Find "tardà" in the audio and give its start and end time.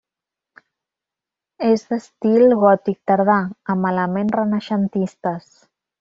3.11-3.35